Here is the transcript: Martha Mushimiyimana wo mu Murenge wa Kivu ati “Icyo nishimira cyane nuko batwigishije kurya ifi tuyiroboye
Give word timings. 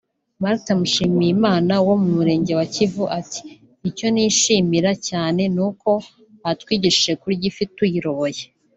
Martha 0.41 0.71
Mushimiyimana 0.79 1.73
wo 1.87 1.95
mu 2.01 2.09
Murenge 2.17 2.51
wa 2.59 2.65
Kivu 2.73 3.03
ati 3.19 3.41
“Icyo 3.89 4.07
nishimira 4.13 4.91
cyane 5.07 5.41
nuko 5.55 5.89
batwigishije 6.41 7.13
kurya 7.21 7.45
ifi 7.51 7.65
tuyiroboye 7.75 8.41